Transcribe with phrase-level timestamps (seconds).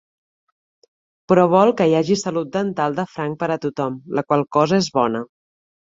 [1.31, 4.85] Però vol que hi hagi salut dental de franc per a tothom, la qual cosa
[4.85, 5.27] és bona.